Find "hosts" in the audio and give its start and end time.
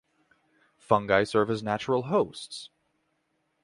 2.05-2.71